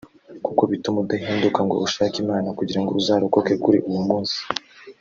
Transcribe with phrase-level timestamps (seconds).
[0.45, 4.37] kuko bituma udahinduka ngo ushake imana kugirango uzarokoke kuli uwo munsi